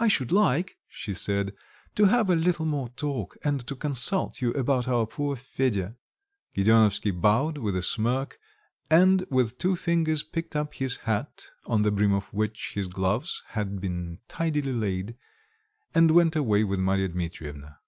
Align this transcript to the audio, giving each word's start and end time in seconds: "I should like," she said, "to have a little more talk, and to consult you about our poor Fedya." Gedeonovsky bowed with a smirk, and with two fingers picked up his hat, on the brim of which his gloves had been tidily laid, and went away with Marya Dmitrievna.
"I 0.00 0.08
should 0.08 0.32
like," 0.32 0.78
she 0.88 1.14
said, 1.14 1.54
"to 1.94 2.06
have 2.06 2.28
a 2.28 2.34
little 2.34 2.64
more 2.66 2.88
talk, 2.88 3.36
and 3.44 3.64
to 3.68 3.76
consult 3.76 4.40
you 4.42 4.50
about 4.54 4.88
our 4.88 5.06
poor 5.06 5.36
Fedya." 5.36 5.94
Gedeonovsky 6.56 7.12
bowed 7.12 7.56
with 7.56 7.76
a 7.76 7.82
smirk, 7.84 8.40
and 8.90 9.24
with 9.30 9.58
two 9.58 9.76
fingers 9.76 10.24
picked 10.24 10.56
up 10.56 10.74
his 10.74 10.96
hat, 10.96 11.46
on 11.66 11.82
the 11.82 11.92
brim 11.92 12.12
of 12.12 12.34
which 12.34 12.72
his 12.74 12.88
gloves 12.88 13.44
had 13.50 13.80
been 13.80 14.18
tidily 14.26 14.72
laid, 14.72 15.16
and 15.94 16.10
went 16.10 16.34
away 16.34 16.64
with 16.64 16.80
Marya 16.80 17.06
Dmitrievna. 17.06 17.78